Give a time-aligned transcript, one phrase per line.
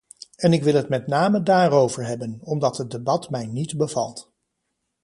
[0.37, 4.31] En ik wil het met name daarover hebben, omdat het debat mij niet bevalt.